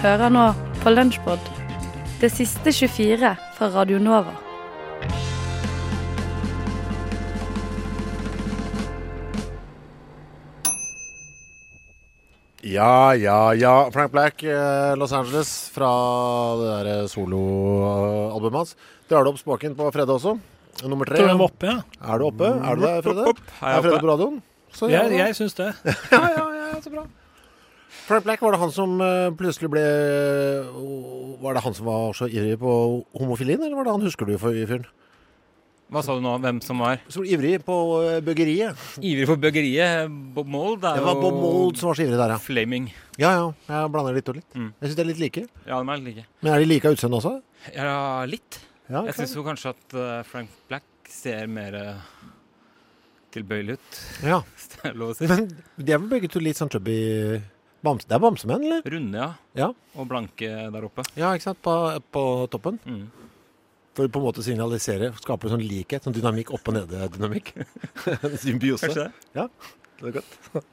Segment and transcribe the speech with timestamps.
[0.00, 0.42] Hører nå
[0.80, 1.48] på Lunsjpod,
[2.22, 4.32] det siste 24 fra Radio Nova.
[12.62, 13.90] Ja, ja, ja.
[13.92, 15.90] Frank Black, eh, Los Angeles, fra
[16.60, 18.76] det der eh, soloalbumet hans.
[19.08, 20.36] Drar du opp spaken på fredag også?
[20.84, 21.20] Nummer tre.
[21.20, 21.78] Tror den var oppe, ja.
[22.00, 22.50] Er du oppe?
[22.56, 23.32] Er du der, Fredde?
[23.60, 24.42] Er Fredde på radioen?
[24.72, 25.72] Så, ja, Jeg, jeg syns det.
[26.12, 27.04] ja, ja, ja, så bra.
[28.06, 29.82] Frank Black, var det han som eh, plutselig ble
[31.42, 32.72] Var det han som var så ivrig på
[33.18, 34.86] homofilien, eller var det han husker du for fyren?
[35.90, 36.36] Hva sa du nå?
[36.38, 38.78] Hvem som var Så ivrig på eh, bøggeriet.
[39.02, 40.06] ivrig på bøggeriet?
[40.36, 42.38] Bob Mold er Det var Bob Mold som var så ivrig der, ja.
[42.38, 42.86] Flaming.
[43.18, 43.48] Ja, ja.
[43.66, 44.46] Jeg blander litt og litt.
[44.54, 44.68] Mm.
[44.78, 45.46] Jeg syns de er litt like.
[45.66, 46.26] Ja, de er litt like.
[46.46, 47.34] Men er de like av utseende også?
[47.74, 47.96] Ja,
[48.30, 48.60] litt.
[48.86, 51.74] Ja, Jeg syns jo kanskje at eh, Frank Black ser mer
[53.34, 53.98] tilbøyelig ut.
[54.26, 54.38] ja.
[54.70, 55.26] det er lov å si.
[55.30, 56.96] Men de er vel begge to litt sånn chubby
[57.84, 58.82] bamse, Det er bamsemenn, eller?
[58.94, 59.30] Runde, ja.
[59.56, 59.68] Ja.
[59.96, 61.04] Og blanke der oppe.
[61.18, 61.60] Ja, ikke sant?
[61.64, 61.74] På,
[62.12, 62.78] på toppen.
[62.84, 63.06] Mm.
[63.98, 67.50] For på en måte signalisere, skape sånn likhet, sånn dynamikk opp og nede-dynamikk.
[68.42, 68.86] Symbiose.
[68.86, 69.46] Kanskje det?
[70.00, 70.38] Det er godt.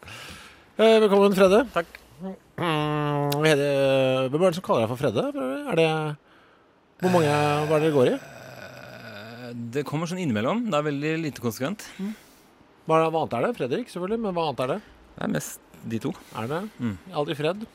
[0.78, 1.63] Eh, velkommen, Fredde.
[1.73, 1.88] Takk.
[2.22, 5.23] Mm, heter, hvem er det som kaller deg for Fredde?
[5.72, 5.88] Er det
[7.02, 8.13] Hvor mange hva er det det går i?
[8.13, 10.67] Eh, Det kommer sånn innimellom.
[10.69, 11.88] Det er veldig lite konsekvent.
[11.97, 13.52] Hva, er hva annet er det?
[13.58, 14.22] Fredrik, selvfølgelig.
[14.28, 14.78] Men hva annet er det?
[15.17, 16.12] Det er mest de to.
[16.36, 16.98] Er det Mm.
[17.14, 17.66] Aldri Fred?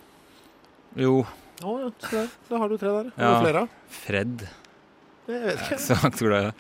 [0.97, 1.23] Jo,
[1.63, 2.29] Å ja, se der.
[2.49, 3.11] Da har du tre der.
[3.17, 3.33] Har Ja.
[3.39, 3.69] du flere?
[3.89, 4.49] Fred.
[5.29, 5.79] Jeg vet ikke.
[5.79, 6.55] Så jeg tror det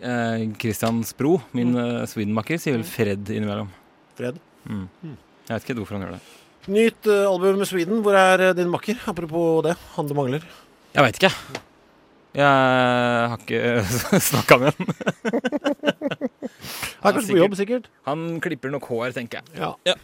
[0.00, 3.70] eh, Christian Spro, min uh, Sweden-makker, sier vel Fred innimellom.
[4.18, 4.36] Fred.
[4.68, 4.84] Mm.
[5.02, 5.16] Mm.
[5.48, 6.20] Jeg vet ikke hvorfor han gjør det.
[6.68, 8.02] Nytt uh, album med Sweden.
[8.04, 9.00] Hvor er uh, din makker?
[9.08, 9.74] Apropos det.
[9.96, 10.44] Han du mangler.
[10.94, 11.32] Jeg veit ikke.
[12.36, 14.92] Jeg har ikke snakka med han.
[16.98, 17.88] Er kanskje på jobb, sikkert.
[18.06, 19.58] Han klipper nok hår, tenker jeg.
[19.62, 19.72] Ja.
[19.88, 19.94] Ja.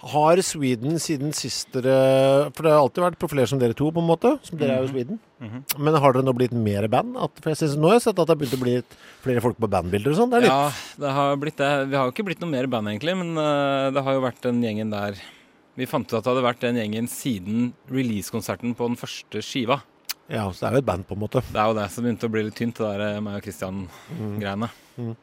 [0.00, 4.00] Har Sweden siden sist dere For det har alltid vært profiler som dere to, på
[4.00, 4.38] en måte.
[4.46, 5.18] Som dere er jo Sweden.
[5.18, 5.20] Sweden.
[5.40, 5.78] -hmm.
[5.78, 7.16] Men har dere nå blitt mer band?
[7.16, 8.76] At, for jeg synes, nå har jeg sett at det har begynt å bli
[9.24, 10.32] flere folk på bandbilder og sånn.
[10.32, 11.70] Det Ja, det har blitt det.
[11.90, 14.42] Vi har jo ikke blitt noe mer band, egentlig, men uh, det har jo vært
[14.42, 15.20] den gjengen der
[15.76, 19.80] Vi fant ut at det hadde vært den gjengen siden releasekonserten på den første skiva.
[20.28, 21.40] Ja, så det er jo et band, på en måte.
[21.46, 23.46] Det er jo det som begynte å bli litt tynt, det der eh, meg og
[23.46, 24.68] Christian-greiene.
[24.98, 25.16] Mhm.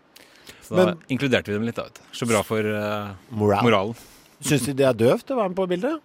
[0.64, 2.02] Så da Men- inkluderte vi dem litt, da, vet du.
[2.12, 3.64] Så bra for uh, Moral.
[3.64, 3.96] moralen.
[4.44, 6.02] Syns de det er døvt å være med på bildet?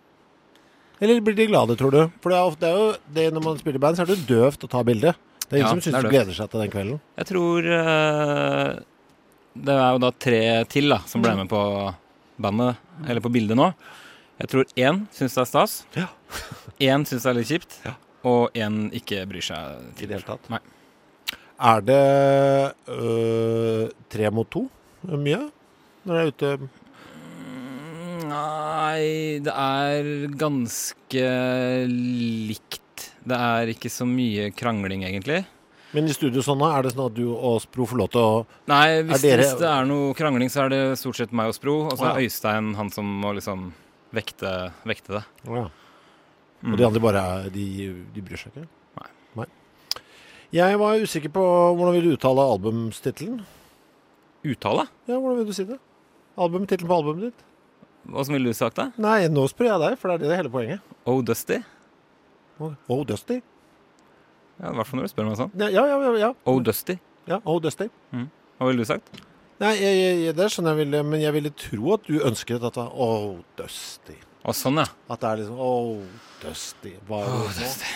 [1.02, 2.00] Eller blir de glade, tror du?
[2.22, 4.20] For det er, ofte, det er jo det når man spiller band, så er det
[4.28, 5.12] døvt å ta bilde.
[5.48, 7.00] Det er ingen Ja, som syns du gleder seg til den kvelden.
[7.18, 8.68] Jeg tror uh,
[9.58, 10.40] Det er jo da tre
[10.72, 11.26] til da som Mm.
[11.26, 11.62] ble med på
[12.40, 12.76] bandet,
[13.06, 13.72] eller på bildet nå.
[14.40, 15.74] Jeg tror én syns det er stas.
[15.98, 16.06] Ja.
[16.80, 17.76] Én syns det er litt kjipt.
[17.84, 17.92] Ja.
[18.24, 19.82] Og én ikke bryr seg.
[19.98, 20.06] Til.
[20.06, 20.48] I det hele tatt.
[20.50, 20.58] Nei.
[21.62, 21.98] Er det
[22.90, 24.64] øh, tre mot to
[25.06, 25.50] mye
[26.06, 26.70] når jeg er ute?
[28.32, 30.08] Mm, Nei, det er
[30.40, 31.24] ganske
[31.92, 32.78] likt.
[33.26, 35.42] Det er ikke så mye krangling, egentlig.
[35.92, 38.46] Men i studio sånn, er det sånn at du og Spro får lov til å
[38.72, 41.56] Nei, hvis, dere- hvis det er noe krangling, så er det stort sett meg og
[41.58, 41.74] Spro.
[41.90, 42.26] Og så er ja.
[42.28, 43.72] Øystein han som må liksom
[44.16, 45.24] vekte, vekte det.
[45.44, 45.66] Ja.
[46.62, 46.72] Mm.
[46.72, 47.66] Og de andre bare de,
[48.14, 48.68] de bryr seg ikke?
[49.36, 49.46] Nei.
[50.52, 51.42] Jeg var usikker på
[51.76, 53.38] hvordan vil du uttale albumstittelen.
[54.44, 54.84] Uttale?
[55.08, 55.78] Ja, hvordan vil du si det?
[56.36, 57.44] Albumtittelen på albumet ditt?
[58.10, 58.88] Som ville du sagt, da?
[59.00, 60.94] Nei, nå spør jeg deg, for det er det det er hele poenget.
[61.06, 61.60] Oh Dusty?
[62.62, 63.40] Oh, Dusty.
[64.60, 65.52] Ja, I hvert fall når du spør meg sånn.
[65.58, 66.12] Ja, ja, ja.
[66.20, 66.32] ja.
[66.46, 66.98] Oh Dusty?
[67.30, 67.88] ja oh, Dusty.
[68.12, 69.22] Hva ville du sagt?
[69.62, 72.74] Nei, jeg, jeg, det skjønner jeg, ville, men jeg ville tro at du ønsket at
[72.74, 74.16] det var Oh, Dusty.
[74.42, 74.88] Å, sånn, ja.
[75.06, 76.00] At det er liksom Oh,
[76.42, 76.96] Dusty.
[77.06, 77.52] Hva er det Oh?
[77.60, 77.92] Dusty.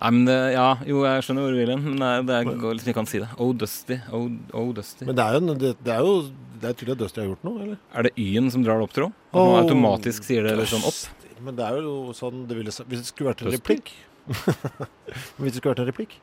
[0.00, 2.78] Nei, men det, Ja, jo, jeg skjønner hvor du vil hen, men det, det går
[2.78, 3.28] liksom ikke an å si det.
[3.36, 5.04] Oh Dusty, oh, oh Dusty.
[5.08, 6.14] Men det er jo, det, det er jo
[6.60, 7.78] det er tydelig at Dusty har gjort noe, eller?
[7.96, 9.08] Er det Y-en som drar det opp, tro?
[9.10, 11.00] At man Oh, automatisk sier det litt sånn opp?
[11.40, 13.60] Men det er jo sånn det ville, Hvis det skulle vært en Dusty?
[13.62, 13.92] replikk
[15.40, 16.16] Hvis det skulle vært en replikk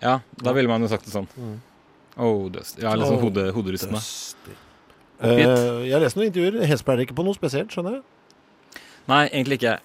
[0.00, 1.28] Ja, da ville man jo sagt det sånn.
[1.36, 1.58] Mm.
[2.16, 2.80] Oh Dusty.
[2.84, 4.00] Ja, liksom Oh, hode, hoderystende.
[4.46, 4.62] Uh,
[5.26, 6.58] Eh, jeg lest noen intervjuer.
[6.68, 8.82] Henspeiler ikke på noe spesielt, skjønner jeg.
[9.08, 9.76] Nei, egentlig ikke.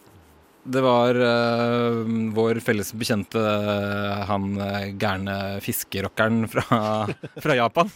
[0.75, 2.01] Det var uh,
[2.35, 6.65] vår felles bekjente, uh, han øh, gærne fiskerockeren fra,
[7.45, 7.89] fra Japan.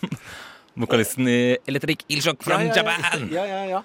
[0.75, 3.27] Vokalisten i Electric Ilshock fra ja, ja, Japan.
[3.31, 3.83] Ja, ja, ja.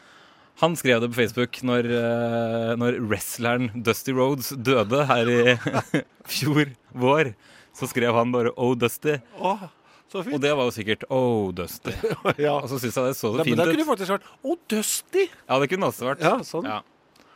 [0.61, 5.55] Han skrev det på Facebook når, øh, når wrestleren Dusty Rhodes døde her i
[6.35, 7.31] fjor vår.
[7.79, 9.21] Så skrev han bare 'Oh, Dusty'.
[9.39, 9.63] Oh.
[10.11, 11.95] så Og det var jo sikkert 'Oh, Dusty'.
[12.45, 12.59] ja.
[12.59, 13.93] Og så syns jeg det så så Da, men fint da kunne det ut.
[13.95, 15.25] faktisk vært Oh, Dusty!
[15.49, 16.21] Ja, det kunne også vært.
[16.21, 16.67] Ja, sånn.
[16.69, 16.83] Ja.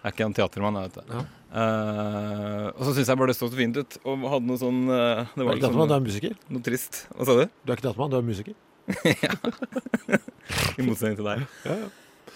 [0.04, 1.14] Jeg er ikke en teatermann, jeg vet du.
[1.14, 1.24] Ja.
[1.54, 3.96] Uh, og så syns jeg bare det så så fint ut.
[4.04, 6.34] Og hadde noe sånn uh, Det var ikke datamann, du er musiker.
[6.50, 7.06] noe trist.
[7.14, 7.44] Hva sa du?
[7.64, 8.56] Du er ikke datamann, du er musiker.
[10.78, 11.44] I motsetning til deg.
[11.64, 11.92] Ja, ja.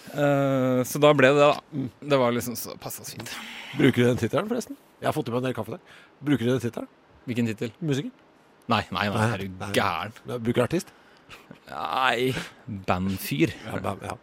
[0.09, 1.89] Uh, så da ble det det, da.
[2.13, 3.29] Det var liksom så passa fint.
[3.77, 4.77] Bruker du den tittelen, forresten?
[4.99, 5.99] Jeg har fått i meg en del kaffe der.
[6.25, 6.89] Bruker du den tittelen?
[7.29, 7.73] Hvilken tittel?
[7.85, 8.13] Musiker?
[8.69, 10.15] Nei, nei, nei, er du gæren?
[10.45, 10.89] Bruker artist?
[11.69, 12.31] Nei,
[12.89, 13.53] bandfyr.
[13.67, 14.15] Ja, band, ja.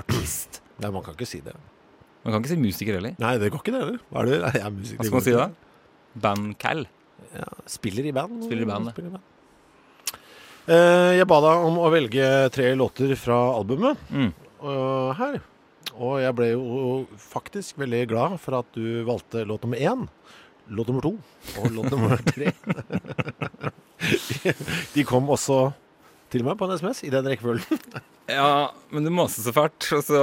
[0.00, 0.62] Artist.
[0.80, 1.54] Nei, man kan ikke si det.
[2.24, 3.16] Man kan ikke si musiker heller.
[3.20, 4.00] Nei, det går ikke det heller.
[4.08, 4.38] Hva er det?
[4.44, 5.00] Nei, Jeg er musiker.
[5.00, 5.46] Hva skal man si da?
[6.26, 6.86] Bandcal.
[7.36, 8.40] Ja, spiller i band.
[8.46, 8.92] Spiller i band.
[8.94, 9.29] Spiller i band.
[10.70, 14.32] Eh, jeg ba deg om å velge tre låter fra albumet Mm.
[14.62, 15.40] øh, her.
[15.98, 20.06] Og jeg ble jo faktisk veldig glad for at du valgte låt nummer én,
[20.70, 21.18] låt nummer to
[21.58, 22.52] og låt nummer tre.
[24.94, 25.72] De kom også
[26.30, 27.80] til meg på en SMS i den rekkefølgen.
[28.30, 29.88] Ja, men det maste så fælt.
[29.96, 30.18] Og så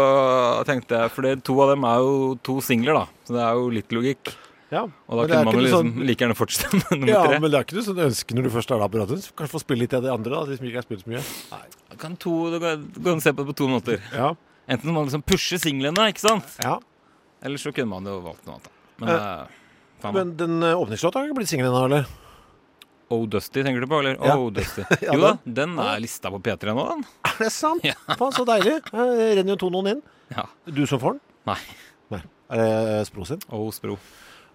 [0.64, 3.02] tenkte jeg For to av dem er jo to singler, da.
[3.28, 4.32] Så det er jo litt logikk.
[4.72, 7.22] Ja, Og da er kunne man jo liksom sånn- like gjerne fortsette med nummer ja,
[7.24, 7.40] tre.
[7.40, 9.28] men det er ikke noe sånn ønske når du først starter apparatet.
[9.40, 11.22] Kanskje få spille litt av de andre, da, de som ikke har spilt så mye.
[11.54, 11.96] Nei.
[12.02, 14.02] Kan to, du kan, du kan se på det på to måter.
[14.14, 14.34] Ja,
[14.68, 16.58] Enten må man liksom pushe singlene, ikke sant?
[16.60, 16.78] ja.
[17.42, 18.68] Eller så kunne man jo valgt noe annet.
[19.00, 19.48] Men Eh, eh,
[20.02, 20.14] faen.
[20.18, 22.06] Men den uh, åpningslåta har ikke blitt singel ennå, eller?
[23.10, 24.18] Oh Dusty tenker du på, eller?
[24.20, 24.36] Ja.
[24.36, 24.84] Oh Dusty.
[25.14, 27.06] Jo da, den er lista på P3 nå, den.
[27.30, 27.86] Er det sant?
[27.88, 27.94] Ja.
[28.18, 28.82] Faen, så deilig.
[28.92, 30.02] Det renner jo tonoen inn.
[30.34, 30.44] Ja.
[30.68, 31.22] Du som får den?
[31.48, 31.60] Nei.
[32.12, 32.22] Nei.
[32.52, 33.40] Er det Spro sin?
[33.54, 33.96] Oh Spro.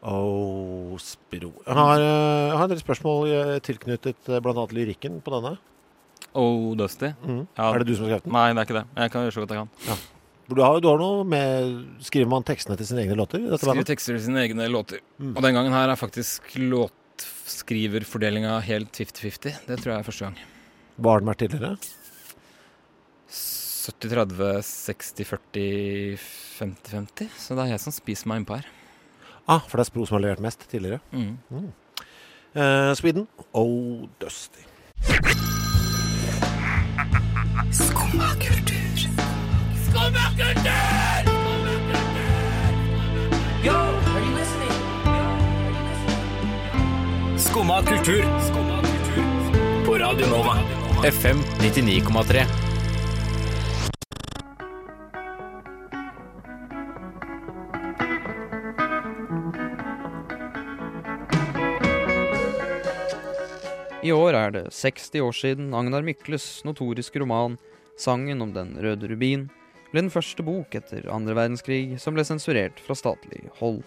[0.03, 1.53] Oh, spiro.
[1.63, 4.41] Jeg har, eh, jeg har en del spørsmål eh, tilknyttet bl.a.
[4.43, 5.53] blant annet lyrikken på denne.
[6.35, 7.13] Oh Dusty.
[7.23, 7.45] Mm.
[7.55, 7.69] Ja.
[7.69, 8.35] Er det du som har skrevet den?
[8.35, 8.87] Nei, det er ikke det.
[8.99, 9.71] Jeg kan gjøre så godt jeg kan.
[9.87, 9.97] Ja.
[10.53, 13.39] Du har, du har noe med Skriver man tekstene til sine egne låter?
[13.63, 14.99] Skriver tekster til sine egne låter.
[15.23, 15.37] Mm.
[15.37, 19.63] Og den gangen her er faktisk låtskriverfordelinga helt 50-50.
[19.71, 20.37] Det tror jeg er første gang.
[20.99, 21.77] Hva har den vært tidligere?
[23.33, 26.19] 70-30, 60-40,
[26.59, 27.33] 50-50.
[27.39, 28.67] Så det er jeg som spiser meg innpå her.
[29.49, 31.01] Ah, for det er Spro som har levert mest tidligere.
[31.13, 31.73] Mm.
[32.55, 33.27] Eh, Sweden.
[33.53, 34.63] Oh, Dusty.
[47.37, 48.23] Skumma kultur.
[48.47, 49.85] Skumma kultur.
[49.87, 50.59] På Radio Nova.
[51.05, 52.72] FM 99,3.
[64.03, 67.55] I år er det 60 år siden Agnar Mykles notoriske roman
[67.95, 69.47] 'Sangen om den røde rubin'
[69.93, 73.85] ble den første bok etter andre verdenskrig som ble sensurert fra statlig hold.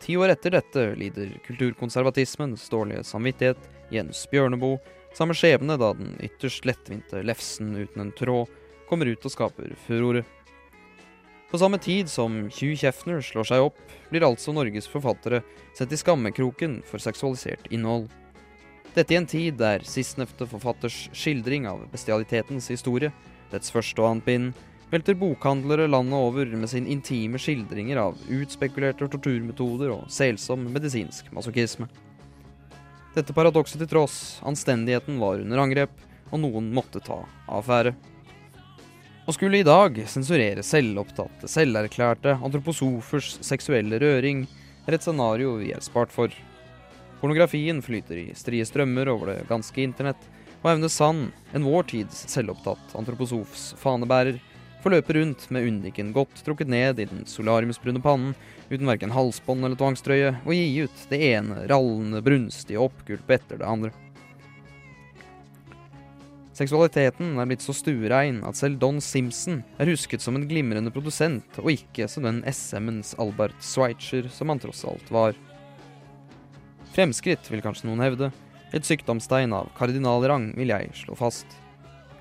[0.00, 4.80] Ti år etter dette lider kulturkonservatismens dårlige samvittighet Jens Bjørneboe
[5.12, 8.48] samme skjebne da den ytterst lettvinte lefsen uten en tråd
[8.88, 10.24] kommer ut og skaper furore.
[11.50, 15.44] På samme tid som Hugh Kjefner slår seg opp, blir altså Norges forfattere
[15.76, 18.08] sett i skammekroken for seksualisert innhold.
[18.96, 23.10] Dette i en tid der sistnevnte forfatters skildring av bestialitetens historie,
[23.50, 29.10] dets første og annet bind, velter bokhandlere landet over med sine intime skildringer av utspekulerte
[29.12, 31.90] torturmetoder og selsom medisinsk masochisme.
[33.12, 35.92] Dette paradokset til tross, anstendigheten var under angrep,
[36.32, 37.20] og noen måtte ta
[37.52, 37.92] affære.
[39.28, 44.46] Å skulle i dag sensurere selvopptatte, selverklærte antroposofers seksuelle røring
[44.86, 46.32] er et scenario vi er spart for.
[47.20, 50.20] Pornografien flyter i strie strømmer over det ganske internett,
[50.62, 54.40] og Aune Sand, en vår tids selvopptatt antroposofs fanebærer,
[54.82, 58.34] får løpe rundt med undiken godt trukket ned i den solariumsbrune pannen,
[58.70, 63.70] uten verken halsbånd eller tvangstrøye, og gi ut det ene rallende, brunstige oppgulpet etter det
[63.70, 63.94] andre.
[66.56, 71.58] Seksualiteten er blitt så stuerein at selv Don Simpson er husket som en glimrende produsent,
[71.60, 75.36] og ikke som den SM-ens Albert Schweitzer som han tross alt var.
[76.96, 78.30] Fremskritt, vil kanskje noen hevde.
[78.72, 81.44] Et sykdomstegn av kardinalrang, vil jeg slå fast.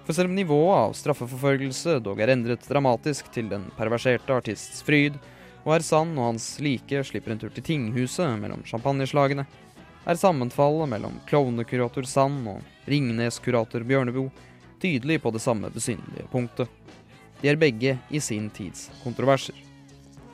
[0.03, 5.15] For selv om nivået av straffeforfølgelse dog er endret dramatisk til den perverserte artists fryd,
[5.63, 9.45] og herr Sand og hans like slipper en tur til tinghuset mellom champagneslagene,
[10.05, 14.27] er sammenfallet mellom klovnekurator Sand og Ringnes-kurator Bjørneboe
[14.83, 16.67] tydelig på det samme besynderlige punktet.
[17.39, 19.55] De er begge i sin tids kontroverser.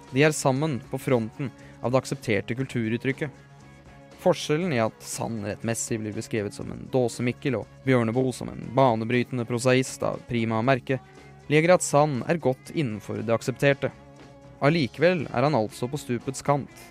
[0.09, 3.29] De er sammen på fronten av det aksepterte kulturuttrykket.
[4.21, 9.47] Forskjellen i at Sand rettmessig blir beskrevet som en dåsemikkel og Bjørneboe som en banebrytende
[9.49, 10.99] prosaist av prima merke,
[11.49, 13.89] ligger at Sand er godt innenfor det aksepterte.
[14.61, 16.83] Allikevel er han altså på stupets kant.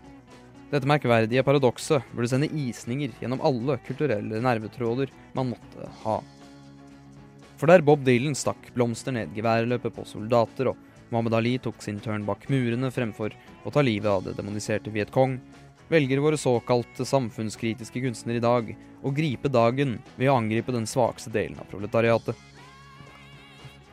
[0.71, 6.19] Dette merkverdige paradokset burde sende isninger gjennom alle kulturelle nervetråder man måtte ha.
[7.61, 11.99] For der Bob Dylan stakk blomster ned geværløpet på soldater, og Mohammed Ali tok sin
[12.03, 13.35] tørn bak murene fremfor
[13.67, 15.37] å ta livet av det demoniserte Viet Cong,
[15.91, 18.71] velger våre såkalte samfunnskritiske kunstnere i dag
[19.03, 22.37] å gripe dagen ved å angripe den svakeste delen av proletariatet.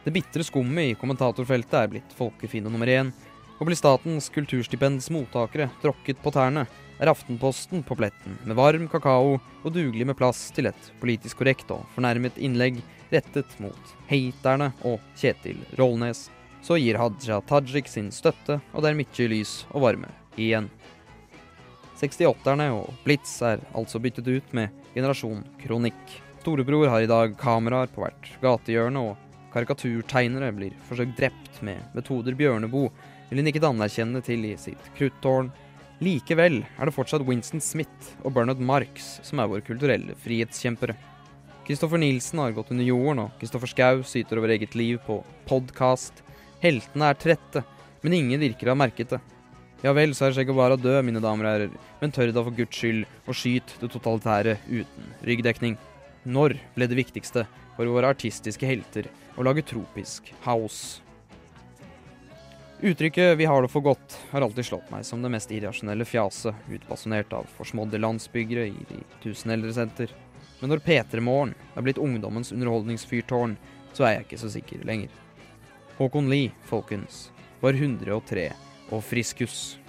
[0.06, 3.10] Det bitre skummet i kommentatorfeltet er blitt folkefiende nummer én.
[3.58, 6.68] Og blir statens kulturstipends mottakere tråkket på tærne,
[7.02, 11.74] er Aftenposten på pletten med varm kakao og dugelig med plass til et politisk korrekt
[11.74, 12.80] og fornærmet innlegg
[13.12, 16.28] rettet mot haterne og Kjetil Rollnes.
[16.62, 20.72] Så gir Haja Tajik sin støtte, og det er mye lys og varme igjen.
[21.98, 26.18] 68-erne og Blitz er altså byttet ut med generasjon kronikk.
[26.42, 32.38] Storebror har i dag kameraer på hvert gatehjørne, og karikaturtegnere blir forsøkt drept med metoder
[32.38, 32.94] Bjørneboe
[33.28, 35.50] ville nikket anerkjenne til i sitt kruttårn.
[36.00, 40.96] Likevel er det fortsatt Winston Smith og Bernard Marx som er våre kulturelle frihetskjempere.
[41.68, 46.22] Kristoffer Nielsen har gått under jorden, og Kristoffer Schou syter over eget liv på podkast.
[46.62, 47.66] Heltene er trette,
[48.06, 49.20] men ingen virker å ha merket det.
[49.86, 52.32] Ja vel, så er det sikkert bare å dø, mine damer og herrer, men tør
[52.34, 55.76] da for guds skyld å skyte det totalitære uten ryggdekning.
[56.26, 57.44] Når ble det viktigste
[57.76, 59.06] for våre artistiske helter
[59.38, 61.04] å lage tropisk house?
[62.82, 66.54] Uttrykket 'vi har det for godt' har alltid slått meg som det mest irrasjonelle fjaset
[66.70, 70.10] utbasunert av forsmådde landsbyggere i de tusen eldresenter.
[70.60, 73.58] Men når P3 Morgen er blitt ungdommens underholdningsfyrtårn,
[73.94, 75.10] så er jeg ikke så sikker lenger.
[75.98, 77.32] Håkon Lie, folkens,
[77.62, 79.80] var 103 og friskus.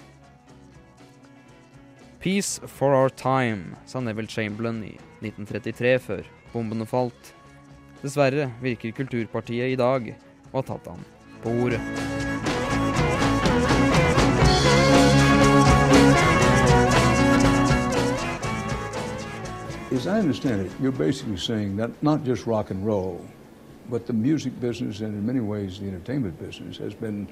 [2.19, 7.33] Peace for our time, sa Neville Chamberlain i 1933 før bombene falt.
[8.01, 10.11] Dessverre virker Kulturpartiet i dag
[10.51, 11.05] å ha tatt han
[11.43, 11.79] på ordet.
[19.91, 23.25] As I understand it, you're basically saying that not just rock and roll,
[23.89, 27.27] but the music business and in many ways the entertainment business has been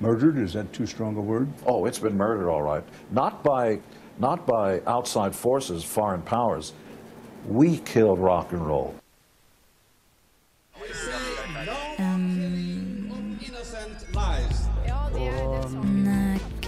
[0.00, 0.38] murdered.
[0.38, 1.48] Is that too strong a word?
[1.64, 2.84] Oh, it's been murdered, all right.
[3.10, 3.80] Not by,
[4.18, 6.72] not by outside forces, foreign powers.
[7.46, 8.94] We killed rock and roll.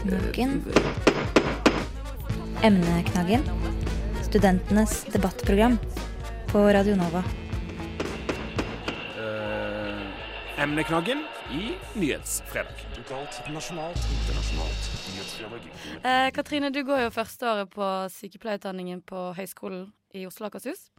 [0.08, 0.62] Knaggen.
[2.62, 3.42] Emneknaggen.
[4.22, 5.78] Studentenes debattprogram
[6.46, 7.24] på Radio Nova.
[9.18, 12.74] Uh, Emneknaggen i Nyhetsfredag.
[12.96, 14.88] Lokalt, nasjonalt, internasjonalt.
[15.14, 15.68] Nyhetsfredag.
[16.02, 20.90] Eh, Katrine, du går jo førsteåret på sykepleierutdanningen på Høgskolen i Oslo og Akershus.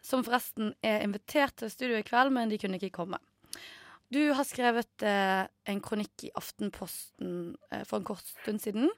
[0.00, 3.20] Som forresten er invitert til studio i kveld, men de kunne ikke komme.
[4.08, 8.88] Du har skrevet eh, en kronikk i Aftenposten eh, for en kort stund siden,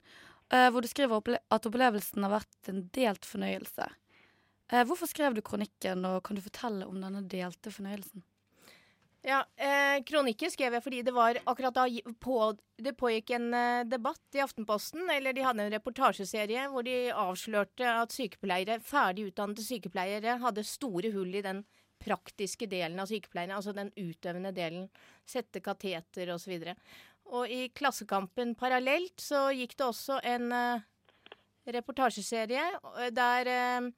[0.52, 3.90] eh, hvor du skriver opple at opplevelsen har vært en delt fornøyelse.
[4.68, 8.22] Eh, hvorfor skrev du kronikken, og kan du fortelle om denne delte fornøyelsen?
[9.26, 11.86] Ja, eh, Kronikken skrev jeg fordi det var akkurat da
[12.22, 12.36] på,
[12.78, 15.08] det pågikk en eh, debatt i Aftenposten.
[15.10, 21.10] Eller de hadde en reportasjeserie hvor de avslørte at sykepleiere, ferdig utdannede sykepleiere hadde store
[21.16, 21.64] hull i den
[21.98, 23.58] praktiske delen av sykepleierne.
[23.58, 24.86] Altså den utøvende delen.
[25.26, 26.54] Sette kateter osv.
[26.54, 26.76] Og, så
[27.28, 30.86] og i Klassekampen parallelt så gikk det også en eh,
[31.74, 33.88] reportasjeserie eh, der eh,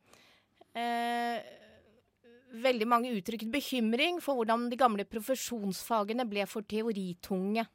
[0.81, 1.60] eh,
[2.51, 7.67] veldig mange uttrykket bekymring for hvordan de gamle profesjonsfagene ble for teoritunge.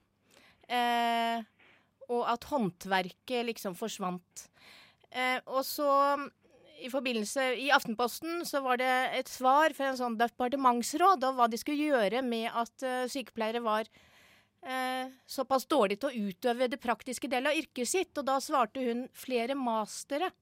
[0.68, 1.44] Eh,
[2.10, 4.48] og at håndverket liksom forsvant.
[5.12, 5.92] Eh, og så
[6.84, 11.48] i forbindelse I Aftenposten så var det et svar fra en sånn departementsråd om hva
[11.52, 16.82] de skulle gjøre med at uh, sykepleiere var uh, såpass dårlige til å utøve det
[16.84, 18.12] praktiske delen av yrket sitt.
[18.20, 20.34] Og da svarte hun flere mastere.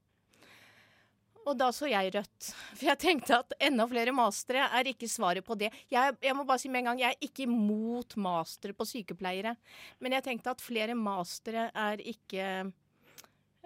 [1.43, 2.49] Og da så jeg rødt.
[2.77, 5.71] For jeg tenkte at enda flere mastere er ikke svaret på det.
[5.91, 9.55] Jeg, jeg må bare si med en gang, jeg er ikke imot mastere på sykepleiere.
[9.99, 12.47] Men jeg tenkte at flere mastere er ikke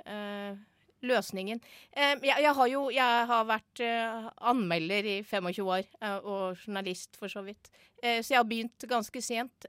[0.08, 0.58] øh,
[1.06, 1.62] løsningen.
[1.94, 7.20] Jeg, jeg har jo jeg har vært eh, anmelder i 25 år, eh, og journalist
[7.20, 7.70] for så vidt.
[7.98, 9.66] Så jeg har begynt ganske sent.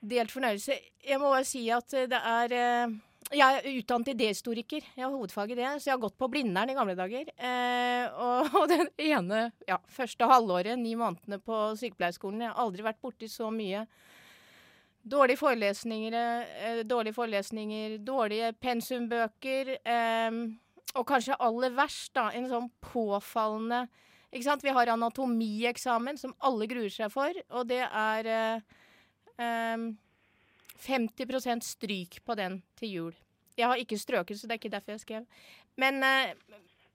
[0.00, 0.78] Delt fornøyelse.
[1.04, 2.54] Jeg må bare si at det er
[3.34, 4.84] jeg er utdannet idéhistoriker.
[4.96, 7.28] Jeg har hovedfag i det, så jeg har gått på Blindern i gamle dager.
[7.36, 12.86] Eh, og, og den ene ja, første halvåret, ni månedene på sykepleierskolen, jeg har aldri
[12.86, 13.84] vært borti så mye
[15.08, 20.40] dårlige forelesninger, eh, dårlige forelesninger, dårlige pensumbøker, eh,
[20.96, 23.86] og kanskje aller verst, da, en sånn påfallende
[24.28, 28.74] Ikke sant, vi har anatomieksamen som alle gruer seg for, og det er eh,
[29.40, 29.86] eh,
[30.86, 33.14] 50% stryk på den til jul.
[33.58, 35.24] Jeg har ikke strøket, så det er ikke derfor jeg skrev.
[35.78, 36.30] Men uh,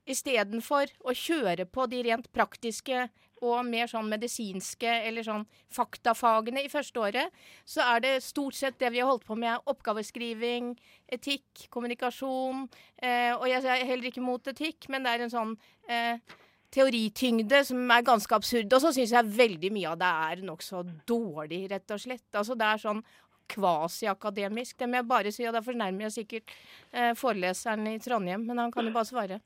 [0.09, 3.07] istedenfor å kjøre på de rent praktiske
[3.43, 8.79] og mer sånn medisinske eller sånn faktafagene i første året, så er det stort sett
[8.79, 10.71] det vi har holdt på med, oppgaveskriving,
[11.11, 12.67] etikk, kommunikasjon.
[13.03, 15.53] Eh, og jeg er heller ikke mot etikk, men det er en sånn
[15.91, 16.39] eh,
[16.73, 18.71] teorityngde som er ganske absurd.
[18.71, 22.29] Og så syns jeg veldig mye av det er nokså dårlig, rett og slett.
[22.31, 23.03] Altså det er sånn
[23.51, 24.77] kvasiakademisk.
[24.79, 26.55] Det må jeg bare si, og da fornærmer jeg sikkert
[26.91, 29.39] eh, foreleseren i Trondheim, men han kan jo bare svare.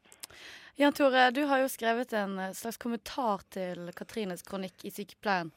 [0.78, 5.50] Jan Tore, du har jo skrevet en eh, slags kommentar til Katrines kronikk i Sykepleien.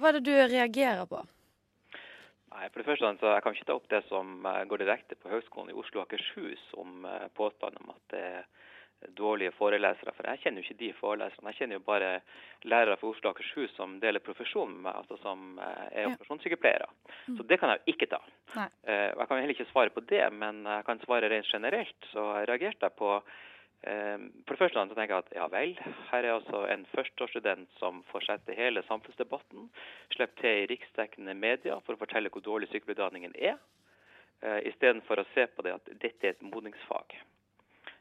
[0.00, 1.20] Hva er det du reagerer på?
[2.54, 5.18] Nei, for det første så Jeg kan ikke ta opp det som eh, går direkte
[5.18, 8.46] på Høgskolen i Oslo og Akershus om eh, påstanden om at det er
[9.16, 10.12] dårlige forelesere.
[10.16, 11.52] For jeg kjenner jo ikke de foreleserne.
[11.52, 12.10] Jeg kjenner jo bare
[12.64, 16.88] lærere fra Oslo og Akershus som deler profesjon med meg, altså som eh, er operasjonssykepleiere.
[17.28, 17.38] Mm.
[17.38, 18.20] Så det kan jeg jo ikke ta.
[18.54, 18.68] Nei.
[18.88, 22.08] Eh, Jeg kan heller ikke svare på det, men jeg kan svare rent generelt.
[22.12, 25.76] Så jeg reagerte jeg på eh, For det første så tenker jeg at ja vel,
[26.10, 29.68] her er altså en førsteårsstudent som får sette hele samfunnsdebatten,
[30.16, 33.60] slipper til i riksdekkende media for å fortelle hvor dårlig sykepleierutdanningen er,
[34.68, 37.14] istedenfor å se på det at dette er et modningsfag.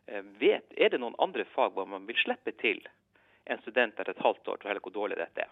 [0.07, 2.81] Eh, Vet, er det noen andre fag hvor man vil slippe til
[3.47, 5.51] en student etter et halvt år til å hvor dårlig dette er?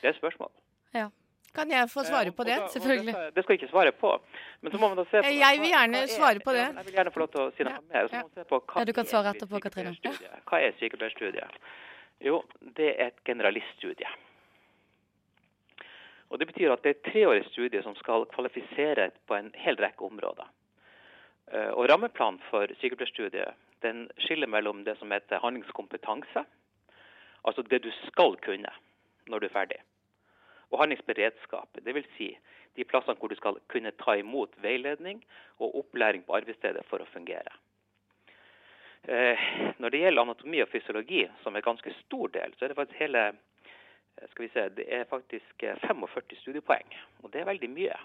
[0.00, 0.50] Det er et spørsmål.
[0.94, 1.08] Ja.
[1.54, 2.56] Kan jeg få svare på det?
[2.72, 4.10] Dette- Det skal jeg ikke svare på.
[4.62, 6.64] Men så må man da se på Eh, Jeg vil gjerne er- svare på det.
[6.74, 7.80] Jeg vil gjerne få lov til å si noe Ja.
[7.92, 8.08] mer.
[8.08, 9.96] Så må man se på hva Ja, du kan svare etterpå, Katrine.
[10.46, 11.50] Hva er sykepleierstudiet?
[12.20, 12.42] Jo,
[12.74, 14.08] det er et generaliststudie.
[16.30, 19.76] Og Det betyr at det er et treårig studie som skal kvalifisere på en hel
[19.76, 20.46] rekke områder.
[21.52, 26.44] Eh, Og Rammeplanen for sykepleierstudiet den skiller mellom det som heter handlingskompetanse,
[27.44, 28.70] altså det du skal kunne
[29.26, 29.80] når du er ferdig,
[30.70, 31.68] og handlingsberedskap.
[31.84, 32.08] Dvs.
[32.16, 32.30] Si
[32.76, 35.20] de plassene hvor du skal kunne ta imot veiledning
[35.58, 37.52] og opplæring på arbeidsstedet for å fungere.
[39.02, 39.38] Eh,
[39.78, 42.78] Når det gjelder anatomi og fysiologi, som er en ganske stor del, så er det
[42.78, 46.94] faktisk hele eh, skal vi se, det er faktisk eh, 45 studiepoeng.
[47.22, 47.98] Og det er veldig mye.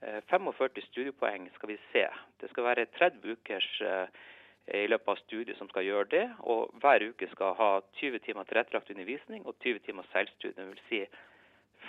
[0.00, 2.06] Eh, 45 studiepoeng skal vi se.
[2.40, 4.06] Det skal være 30 ukers eh,
[4.80, 6.24] i løpet av studiet som skal gjøre det.
[6.48, 10.72] Og hver uke skal ha 20 timer tilrettelagt undervisning og 20 timer selvstudium.
[10.72, 10.88] Dvs.
[10.88, 11.04] si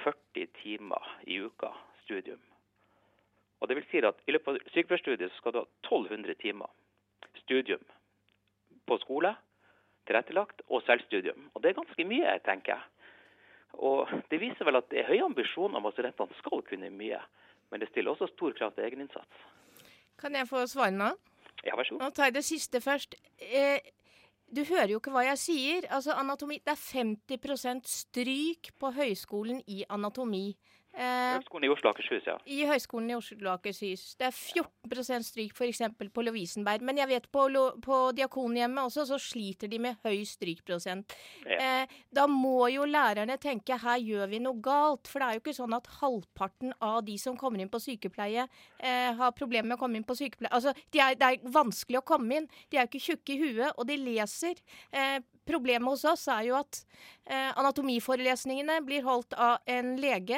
[0.03, 1.71] 40 timer i uka
[2.03, 2.41] studium.
[3.61, 6.71] Og det vil si at I løpet av sykepleierstudiet skal du ha 1200 timer
[7.43, 7.83] studium
[8.89, 9.35] på skole,
[10.09, 11.51] tilrettelagt, og selvstudium.
[11.53, 12.81] Og Det er ganske mye, tenker jeg.
[13.73, 17.21] Og Det viser vel at det er høye ambisjoner om at studentene skal kunne mye.
[17.71, 19.47] Men det stiller også stor krav til egeninnsats.
[20.19, 21.09] Kan jeg få svare nå?
[21.65, 22.03] Ja, vær så god.
[22.03, 23.15] Nå tar jeg det siste først.
[23.39, 23.79] Eh,
[24.51, 25.87] du hører jo ikke hva jeg sier.
[25.89, 30.57] Altså anatomi Det er 50% stryk på høyskolen i anatomi.
[30.91, 32.33] Eh, Høgskolen i Oslo og Akershus, ja.
[32.51, 34.03] I Høgskolen i Oslo og Akershus.
[34.19, 35.81] Det er 14% stryk f.eks.
[36.11, 36.83] på Lovisenberg.
[36.83, 37.45] Men jeg vet på,
[37.85, 41.15] på Diakonhjemmet også, så sliter de med høy strykprosent.
[41.47, 41.59] Ja.
[41.85, 45.07] Eh, da må jo lærerne tenke her gjør vi noe galt.
[45.07, 48.47] For det er jo ikke sånn at halvparten av de som kommer inn på sykepleie,
[48.83, 50.51] eh, har problemer med å komme inn på sykepleie.
[50.51, 52.51] Altså, de er, det er vanskelig å komme inn.
[52.67, 54.59] De er jo ikke tjukke i huet, og de leser.
[54.91, 56.83] Eh, problemet hos oss er jo at
[57.31, 60.37] anatomiforelesningene blir holdt av en lege.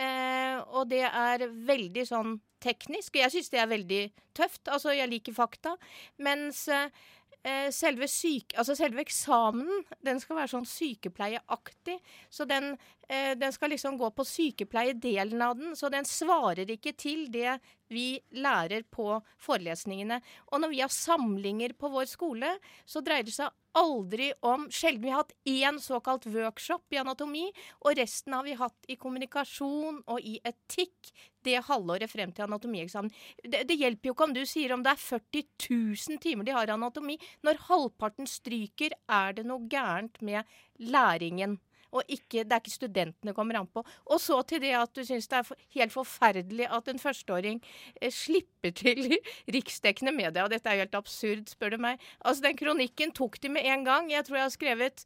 [0.00, 3.18] Eh, og det er veldig sånn teknisk.
[3.18, 4.02] Jeg syns det er veldig
[4.36, 4.68] tøft.
[4.68, 5.74] Altså, jeg liker fakta.
[6.22, 11.98] Mens eh, selve, syke, altså selve eksamenen den skal være sånn sykepleieaktig.
[12.32, 12.72] Så den,
[13.08, 15.76] eh, den skal liksom gå på sykepleiedelen av den.
[15.78, 17.58] Så den svarer ikke til det
[17.92, 20.22] vi lærer på forelesningene.
[20.52, 25.02] Og når vi har samlinger på vår skole, så dreier det seg aldri om Sjelden
[25.02, 27.46] vi har hatt én såkalt workshop i anatomi,
[27.84, 33.10] og resten har vi hatt i kommunikasjon og i etikk det halvåret frem til anatomieksamen.
[33.42, 36.54] Det, det hjelper jo ikke om du sier om det er 40 000 timer de
[36.54, 37.18] har anatomi.
[37.42, 40.46] Når halvparten stryker, er det noe gærent med
[40.78, 41.58] læringen.
[41.92, 43.84] Og ikke, det er ikke studentene kommer an på.
[44.08, 47.60] Og så til det at du syns det er helt forferdelig at en førsteåring
[48.00, 49.18] eh, slipper til
[49.56, 50.46] riksdekkende media.
[50.46, 52.00] Og dette er jo helt absurd, spør du meg.
[52.20, 54.10] Altså, den kronikken tok de med en gang.
[54.12, 55.04] Jeg tror jeg har skrevet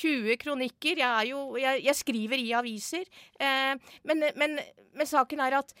[0.00, 1.02] 20 kronikker.
[1.02, 3.04] Jeg, jo, jeg, jeg skriver i aviser.
[3.40, 3.74] Eh,
[4.08, 4.58] men, men,
[4.96, 5.76] men saken er at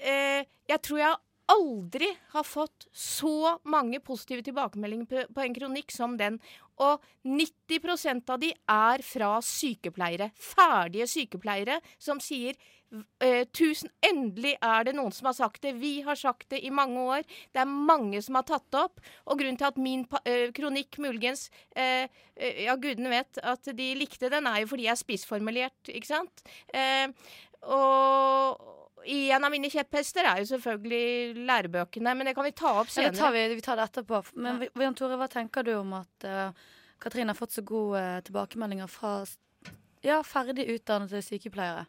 [0.00, 1.20] eh, jeg tror jeg
[1.52, 6.38] aldri har fått så mange positive tilbakemeldinger på, på en kronikk som den.
[6.80, 10.30] Og 90% av de er fra sykepleiere.
[10.36, 12.56] Ferdige sykepleiere som sier
[13.22, 15.74] eh, tusen, endelig er det noen som har sagt det.
[15.80, 17.24] Vi har sagt det i mange år.
[17.52, 19.00] Det er mange som har tatt det opp.
[19.26, 23.92] Og grunnen til at min eh, kronikk muligens eh, eh, Ja, gudene vet at de
[23.98, 26.44] likte den, er jo fordi jeg er spissformulert, ikke sant?
[26.74, 27.08] Eh,
[27.62, 32.86] og en av mine kjepphester er jo selvfølgelig lærebøkene, men det kan vi ta opp
[32.90, 33.10] Ja, senere.
[33.12, 34.22] det tar vi, vi tar det etterpå.
[34.36, 36.52] Men vi- Jan Tore, hva tenker du om at uh,
[37.00, 39.24] Katrine har fått så gode eh, tilbakemeldinger fra
[40.02, 41.86] ja, ferdig utdannede sykepleiere?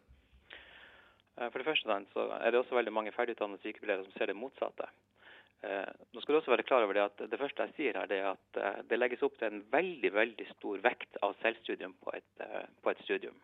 [1.38, 4.36] Eh, For det første så er det også veldig mange ferdigutdannede sykepleiere som ser det
[4.36, 4.88] motsatte.
[5.64, 8.06] Eh, nå skal du også være klar over det at det første jeg sier her,
[8.10, 11.94] det er at eh, det legges opp til en veldig veldig stor vekt av selvstudium
[12.02, 13.38] på et, eh, på et studium.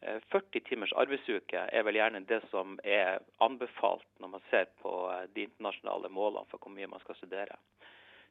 [0.00, 4.92] Eh, 40 timers arbeidsuke er vel gjerne det som er anbefalt når man ser på
[5.12, 7.56] eh, de internasjonale målene for hvor mye man skal studere.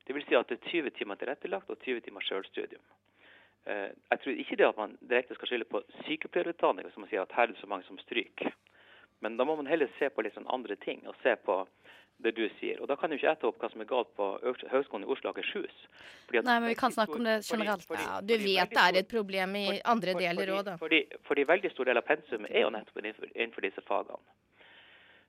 [0.03, 2.83] Det vil si at det er 20 timer tilrettelagt og 20 timer selvstudium.
[3.65, 7.23] Eh, Jeg tror ikke det at man direkte skal skylde på sykepleierutdanning hvis man sier
[7.23, 8.51] at her er det så mange som stryker.
[9.23, 11.61] Men da må man heller se på litt sånn andre ting, og se på
[12.23, 12.79] det du sier.
[12.81, 15.11] Og da kan jo ikke jeg ta opp hva som er galt på Høgskolen i
[15.11, 15.79] Oslo og Akershus.
[16.27, 17.87] Fordi Nei, men vi kan snakke om det generelt.
[17.97, 20.77] Ja, du vet det er et problem i andre deler òg, da.
[20.81, 24.35] Fordi, fordi veldig stor del av pensumet er jo nettopp innenfor, innenfor disse fagene.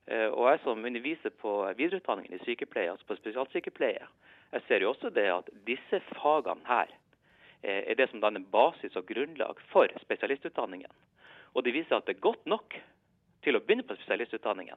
[0.07, 4.11] Eh, og jeg som underviser på videreutdanningen i sykepleie, altså på spesialsykepleie,
[4.55, 6.91] jeg ser jo også det at disse fagene her
[7.63, 10.93] eh, er det som danner basis og grunnlag for spesialistutdanningen.
[11.55, 12.77] Og det viser at det er godt nok
[13.45, 14.77] til å begynne på spesialistutdanningen.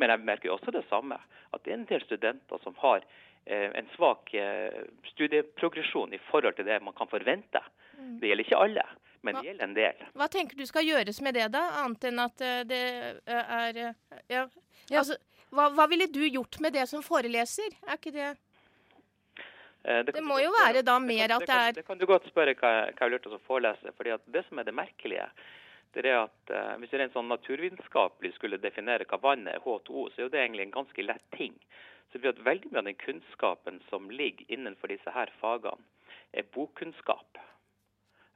[0.00, 1.18] Men jeg merker jo også det samme,
[1.52, 3.02] at det er en del studenter som har
[3.44, 7.60] eh, en svak eh, studieprogresjon i forhold til det man kan forvente.
[7.98, 8.86] Det gjelder ikke alle,
[9.22, 10.06] men det gjelder en del.
[10.18, 11.66] Hva tenker du skal gjøres med det, da?
[11.84, 12.80] Annet enn at eh, det
[13.26, 13.82] er
[14.32, 14.46] Ja.
[14.98, 15.14] Altså,
[15.52, 17.68] hva, hva ville du gjort med det som foreleser?
[17.86, 18.30] Er ikke det
[19.82, 22.06] det, Det må jo være da det mer kan- at det er Det kan du
[22.06, 23.92] godt spørre hva, hva jeg har lurt oss å forelese.
[23.96, 25.28] fordi at Det som er det merkelige,
[25.94, 29.60] det er at eh, hvis det er en sånn naturvitenskapelig skulle definere hva vann er,
[29.64, 31.56] H2O, så er jo det egentlig en ganske lett ting.
[32.08, 35.84] Så det blir at veldig mye av den kunnskapen som ligger innenfor disse her fagene,
[36.32, 37.40] er bokkunnskap.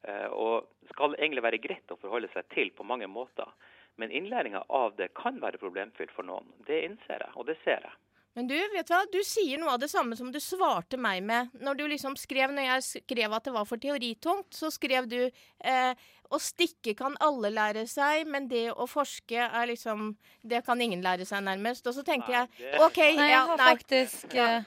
[0.07, 3.49] Eh, og skal egentlig være greit å forholde seg til på mange måter.
[3.97, 6.53] Men innlæringa av det kan være problemfylt for noen.
[6.69, 7.97] Det innser jeg, og det ser jeg.
[8.37, 9.05] Men du, vet du hva?
[9.09, 11.55] Du sier noe av det samme som du svarte meg med.
[11.57, 15.23] Når du liksom skrev, når jeg skrev at det var for teoritungt, så skrev du
[15.25, 15.93] eh,
[16.31, 21.03] å stikke kan alle lære seg, men det å forske er liksom Det kan ingen
[21.03, 21.87] lære seg, nærmest.
[21.87, 24.63] Og så tenkte jeg det- OK, Nei, jeg har ja, faktisk eh,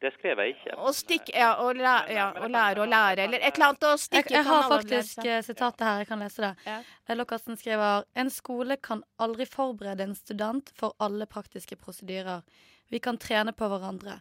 [0.00, 0.76] Det skrev jeg ikke.
[0.76, 3.92] Å stikke Ja, å lære, ja, å lære og lære, eller et eller annet å
[3.94, 6.40] jeg, stikke jeg kan har alle lære faktisk har faktisk sitatet her, jeg kan lese
[6.42, 6.56] det.
[6.66, 6.78] Ja.
[7.08, 12.42] Eh, skriver En skole kan aldri forberede en student for alle praktiske prosedyrer.
[12.90, 14.20] Vi kan trene på hverandre.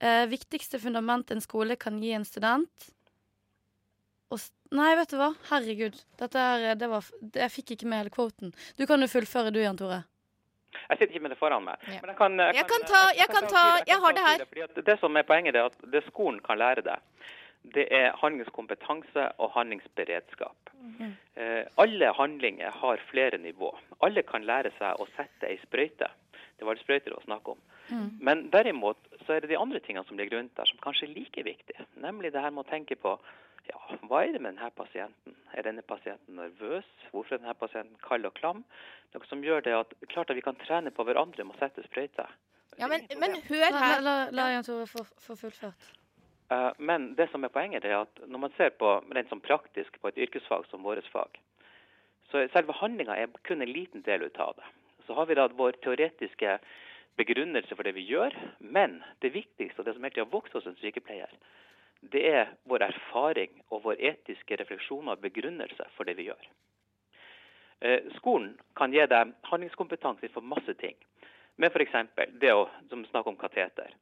[0.00, 2.90] Eh, viktigste fundament en skole kan gi en student
[4.30, 4.40] og
[4.74, 5.28] Nei, vet du hva?
[5.46, 5.94] Herregud.
[6.18, 8.50] Dette her, det var, det, jeg fikk ikke med hele kvoten.
[8.76, 10.00] Du kan jo fullføre du, Jan Tore.
[10.88, 11.78] Jeg sitter ikke med det foran meg.
[11.86, 12.00] Ja.
[12.02, 14.42] Men jeg kan, Jeg kan ta- jeg kan ta- jeg har det her.
[14.74, 16.98] det, det som er poenget, er at det skolen kan lære deg,
[17.74, 20.70] det er handlingskompetanse og handlingsberedskap.
[20.82, 21.14] Mm.
[21.36, 23.70] Eh, alle handlinger har flere nivå.
[24.02, 26.10] Alle kan lære seg å sette ei sprøyte.
[26.58, 27.62] Det var det sprøyter å snakke om.
[28.20, 31.14] Men derimot så er det de andre tingene som ligger rundt der, som kanskje er
[31.14, 31.86] like viktige.
[32.02, 33.18] Nemlig det her med å tenke på
[33.68, 35.36] ja, hva er det med denne pasienten?
[35.56, 36.88] Er denne pasienten nervøs?
[37.10, 38.64] Hvorfor er denne pasienten kald og klam?
[39.14, 41.84] Noe som gjør det at klart at vi kan trene på hverandre med å sette
[41.88, 42.30] sprøyter.
[42.76, 44.02] Ja, men, men hør her.
[44.04, 45.88] la, la Jan Tore få få fullført.
[46.52, 49.96] Uh, men det som er poenget, er at når man ser på rent sånn praktisk
[49.98, 51.40] på et yrkesfag som vårt fag,
[52.30, 54.68] så selve handlinga er kun en liten del ut av det.
[55.06, 56.58] Så har vi da vår teoretiske
[57.18, 60.66] begrunnelse for det vi gjør, men det viktigste og det som helt har vokst hos
[60.68, 61.32] en sykepleier,
[62.00, 66.48] det er vår erfaring og vår etiske refleksjon og begrunnelse for det vi gjør.
[67.80, 70.96] Eh, Skolen kan gi deg handlingskompetanse for masse ting.
[71.56, 71.94] Men f.eks.
[72.40, 73.94] det å som snakke om kateter.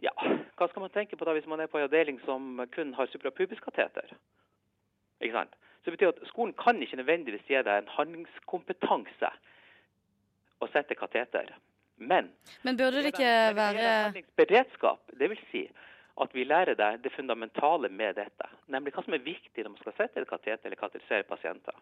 [0.00, 0.12] Ja,
[0.56, 3.10] hva skal man tenke på da hvis man er på en avdeling som kun har
[3.12, 4.14] suprapubiskateter?
[5.20, 5.56] Ikke sant?
[5.80, 9.32] Så det betyr at skolen kan ikke nødvendigvis gi deg en handlingskompetanse
[10.60, 11.52] å sette kateter.
[12.00, 12.30] Men
[12.64, 15.68] Men burde det ikke være Beredskap, Det vil si
[16.20, 18.48] at vi lærer deg det fundamentale med dette.
[18.72, 21.76] Nemlig hva som er viktig når man skal sette et kateter eller kateterisere pasienter.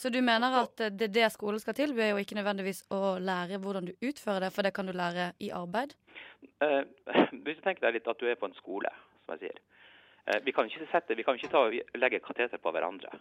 [0.00, 3.58] Så du mener at det er det skolen skal tilby, og ikke nødvendigvis å lære
[3.60, 5.92] hvordan du utfører det, for det kan du lære i arbeid?
[6.64, 6.82] Eh,
[7.44, 8.92] hvis du tenker deg litt at du er på en skole,
[9.24, 9.60] som jeg sier.
[10.24, 11.66] Eh, vi kan ikke, sette, vi kan ikke ta
[12.00, 13.12] legge kateter på hverandre.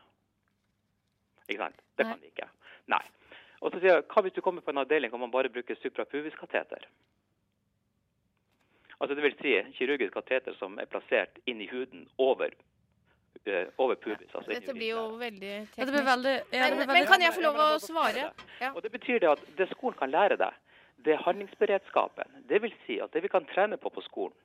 [1.50, 1.84] Ikke sant?
[1.98, 2.14] Det Nei.
[2.14, 2.48] kan vi ikke.
[2.96, 3.04] Nei.
[3.60, 5.76] Og så sier jeg, hva hvis du kommer på en avdeling hvor man bare bruker
[5.82, 6.88] suprapubiskateter?
[9.00, 12.52] Altså det vil si kirurgisk kateter som er plassert inn i huden over,
[13.46, 14.28] eh, over pubis.
[14.34, 17.08] Altså Dette blir jo veldig veldig Ja, det blir veldig, ja, det Men, veldig, men
[17.08, 18.32] kan jeg få lov å svare?
[18.60, 18.74] Ja.
[18.74, 20.54] Og Det betyr det at det skolen kan lære deg,
[21.06, 22.44] det er handlingsberedskapen.
[22.50, 24.36] Det vil si at det vi kan trene på på skolen,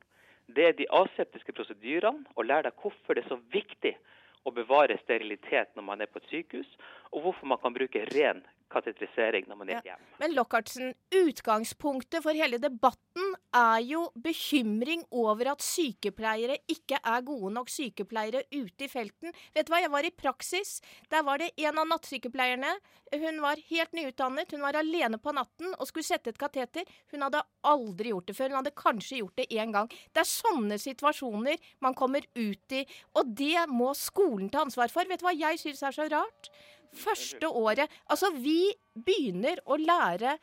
[0.47, 3.97] det er de aseptiske prosedyrene, og lære deg hvorfor det er så viktig
[4.45, 6.71] å bevare sterilitet når man er på et sykehus,
[7.13, 10.09] og hvorfor man kan bruke ren katetrisering når man er hjemme.
[10.21, 17.53] Men Lockhartsen, utgangspunktet for hele debatten er jo bekymring over at sykepleiere ikke er gode
[17.55, 19.35] nok sykepleiere ute i felten.
[19.55, 20.77] Vet du hva, jeg var i praksis.
[21.13, 22.75] Der var det en av nattsykepleierne.
[23.15, 24.51] Hun var helt nyutdannet.
[24.53, 26.89] Hun var alene på natten og skulle sette et kateter.
[27.13, 28.51] Hun hadde aldri gjort det før.
[28.51, 29.91] Hun hadde kanskje gjort det én gang.
[30.13, 32.83] Det er sånne situasjoner man kommer ut i,
[33.15, 35.07] og det må skolen ta ansvar for.
[35.09, 36.51] Vet du hva jeg syns er så rart?
[36.95, 40.39] Første året Altså, vi begynner å lære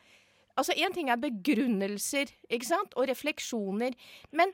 [0.52, 2.92] Altså, Én ting er begrunnelser ikke sant?
[3.00, 3.94] og refleksjoner.
[4.36, 4.50] Men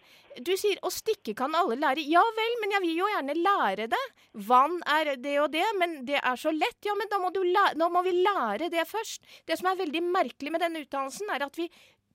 [0.46, 2.04] du sier å stikke kan alle lære.
[2.06, 4.04] Ja vel, men jeg vil jo gjerne lære det.
[4.46, 6.78] Vann er det og det, men det er så lett.
[6.86, 9.26] Ja, men da må, da må vi lære det først.
[9.42, 11.66] Det som er veldig merkelig med denne utdannelsen, er at vi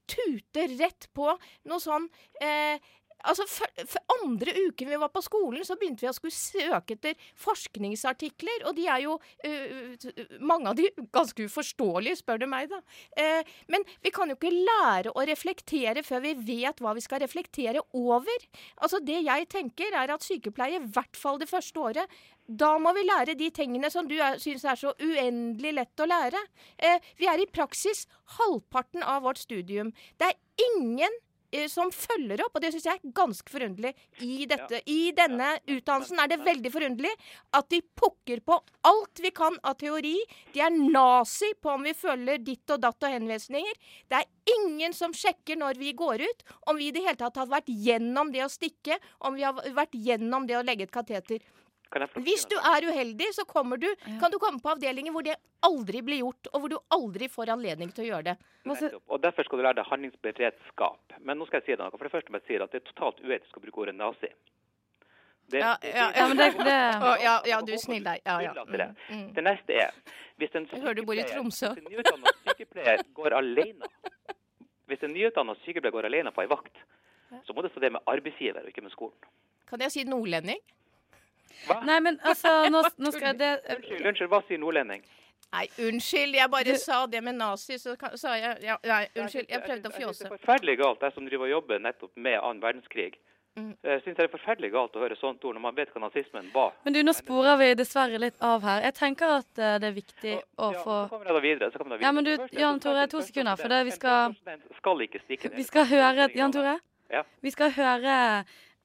[0.07, 1.27] tuter rett på
[1.67, 2.07] noe sånn
[2.39, 2.79] eh,
[3.23, 6.97] Altså, for, for andre uken vi var på skolen, så begynte vi å skulle søke
[6.97, 8.65] etter forskningsartikler.
[8.69, 10.11] Og de er jo uh,
[10.43, 12.81] mange av de ganske uforståelige, spør du meg, da.
[13.17, 17.23] Uh, men vi kan jo ikke lære å reflektere før vi vet hva vi skal
[17.23, 18.47] reflektere over.
[18.83, 22.91] Altså, det jeg tenker, er at sykepleie, i hvert fall det første året, da må
[22.95, 26.41] vi lære de tingene som du syns er så uendelig lett å lære.
[26.75, 28.03] Eh, vi er i praksis
[28.37, 29.93] halvparten av vårt studium.
[30.19, 31.21] Det er ingen
[31.71, 33.93] som følger opp, og det syns jeg er ganske forunderlig
[34.25, 34.81] i dette.
[34.89, 37.13] I denne utdannelsen er det veldig forunderlig
[37.57, 40.15] at de pukker på alt vi kan av teori.
[40.53, 43.81] De er nazi på om vi følger ditt og datt og henvisninger.
[44.09, 47.39] Det er ingen som sjekker når vi går ut, om vi i det hele tatt
[47.41, 50.95] har vært gjennom det å stikke, om vi har vært gjennom det å legge et
[50.95, 51.43] kateter.
[52.25, 53.45] Hvis du er uheldig, så
[53.77, 57.29] du, kan du komme på avdelinger hvor det aldri blir gjort, og hvor du aldri
[57.29, 58.35] får anledning til å gjøre det.
[59.07, 61.19] Og Derfor skal du lære deg handlingsberedskap.
[61.21, 61.93] Men nå skal jeg si deg noe.
[61.93, 64.31] For det første må jeg si at det er totalt uetisk å bruke ordet nazi.
[65.51, 66.75] Det, ja, ja, ja, men det, det...
[67.03, 68.21] Oh, ja, ja, du er snill der.
[68.25, 68.53] Ja, ja.
[68.63, 69.25] Mm, mm.
[69.35, 69.91] Det neste er
[70.41, 71.73] hvis en Jeg hører du bor i Tromsø.
[71.75, 73.89] Hvis en nyutdannet sykepleier går alene
[74.89, 76.79] Hvis en nyutdannet sykepleier går alene på ei vakt,
[77.45, 79.29] så må det stå det med arbeidsgiver og ikke med skolen.
[79.69, 80.59] Kan jeg si nordlending?
[81.67, 81.81] Hva?
[81.87, 85.03] Nei, men altså, nå, nå skal det Unnskyld, unnskyld, hva sier nordlending?
[85.53, 86.79] Nei, unnskyld, jeg bare du...
[86.81, 90.25] sa det med nazi, så sa jeg ja, Nei, unnskyld, jeg prøvde å fjåse.
[90.25, 93.13] Det er forferdelig galt, jeg som driver og jobber nettopp med annen verdenskrig.
[93.53, 93.75] Mm.
[93.85, 96.47] Jeg synes det er forferdelig galt å høre sånt ord når man vet hva nazismen
[96.55, 96.71] var.
[96.87, 98.81] Men du, nå sporer vi dessverre litt av her.
[98.87, 101.69] Jeg tenker at uh, det er viktig å ja, få Så kommer jeg da videre.
[101.69, 102.07] Så kommer jeg da videre.
[102.07, 104.33] Ja, men du, Jan Tore, to sekunder, for det vi skal
[105.61, 106.79] Vi skal høre Jan Tore?
[107.13, 107.21] Ja.
[107.45, 108.15] Vi skal høre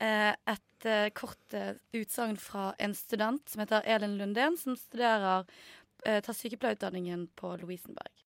[0.01, 5.45] et et uh, kort uh, utsagn fra en student som heter Elin Lundén, som studerer
[5.99, 8.13] tar sykepleierutdanningen på Lovisenberg.